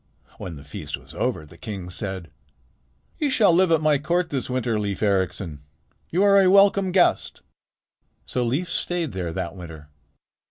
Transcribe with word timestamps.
When 0.39 0.55
the 0.55 0.63
feast 0.63 0.97
was 0.97 1.13
over 1.13 1.45
the 1.45 1.59
king 1.59 1.91
said: 1.91 2.31
"You 3.19 3.29
shall 3.29 3.53
live 3.53 3.71
at 3.71 3.81
my 3.83 3.99
court 3.99 4.31
this 4.31 4.49
winter, 4.49 4.79
Leif 4.79 5.03
Ericsson. 5.03 5.61
You 6.09 6.23
are 6.23 6.39
a 6.41 6.49
welcome 6.49 6.91
guest." 6.91 7.43
So 8.25 8.43
Leif 8.43 8.67
stayed 8.67 9.11
there 9.11 9.31
that 9.31 9.55
winter. 9.55 9.89